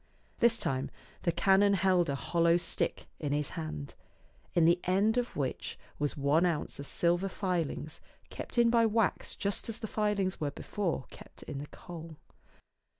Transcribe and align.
This 0.39 0.57
time 0.57 0.89
the 1.21 1.31
canon 1.31 1.75
held 1.75 2.09
a 2.09 2.15
hollow 2.15 2.57
stick 2.57 3.05
in 3.19 3.33
his 3.33 3.49
hand, 3.49 3.93
in 4.55 4.65
the 4.65 4.79
end 4.85 5.15
of 5.15 5.35
which 5.35 5.77
was 5.99 6.17
one 6.17 6.43
ounce 6.43 6.79
of 6.79 6.87
silver 6.87 7.29
filings 7.29 8.01
kept 8.31 8.57
in 8.57 8.71
by 8.71 8.83
wax 8.87 9.35
just 9.35 9.69
as 9.69 9.77
the 9.77 9.85
filings 9.85 10.41
were 10.41 10.49
before 10.49 11.05
kept 11.11 11.43
in 11.43 11.59
the 11.59 11.67
coal. 11.67 12.17